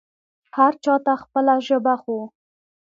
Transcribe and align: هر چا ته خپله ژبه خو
هر 0.57 0.73
چا 0.83 0.93
ته 1.05 1.13
خپله 1.23 1.53
ژبه 1.67 1.93
خو 2.01 2.17